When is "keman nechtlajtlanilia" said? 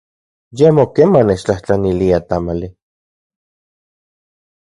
0.95-2.19